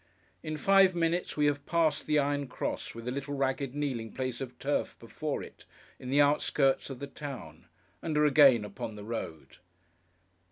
In 0.41 0.57
five 0.57 0.95
minutes 0.95 1.37
we 1.37 1.45
have 1.45 1.63
passed 1.67 2.07
the 2.07 2.17
iron 2.17 2.47
cross, 2.47 2.95
with 2.95 3.07
a 3.07 3.11
little 3.11 3.35
ragged 3.35 3.75
kneeling 3.75 4.11
place 4.11 4.41
of 4.41 4.57
turf 4.57 4.95
before 4.97 5.43
it, 5.43 5.63
in 5.99 6.09
the 6.09 6.19
outskirts 6.19 6.89
of 6.89 6.97
the 6.97 7.05
town; 7.05 7.67
and 8.01 8.17
are 8.17 8.25
again 8.25 8.65
upon 8.65 8.95
the 8.95 9.03
road. 9.03 9.57